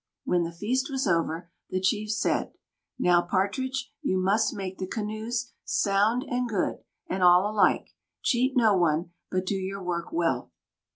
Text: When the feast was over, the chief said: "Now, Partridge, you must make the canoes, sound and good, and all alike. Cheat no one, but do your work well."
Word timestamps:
When 0.23 0.41
the 0.41 0.51
feast 0.51 0.89
was 0.89 1.05
over, 1.05 1.51
the 1.69 1.79
chief 1.79 2.09
said: 2.11 2.53
"Now, 2.97 3.21
Partridge, 3.21 3.93
you 4.01 4.17
must 4.17 4.51
make 4.51 4.79
the 4.79 4.87
canoes, 4.87 5.53
sound 5.63 6.23
and 6.27 6.49
good, 6.49 6.79
and 7.07 7.21
all 7.21 7.47
alike. 7.47 7.91
Cheat 8.23 8.57
no 8.57 8.75
one, 8.75 9.11
but 9.29 9.45
do 9.45 9.53
your 9.53 9.83
work 9.83 10.11
well." 10.11 10.49